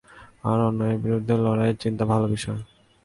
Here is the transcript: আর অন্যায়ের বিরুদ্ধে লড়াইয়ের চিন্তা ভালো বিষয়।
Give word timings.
আর 0.43 0.59
অন্যায়ের 0.67 0.99
বিরুদ্ধে 1.05 1.33
লড়াইয়ের 1.37 1.77
চিন্তা 1.83 2.03
ভালো 2.05 2.25
বিষয়। 2.27 2.61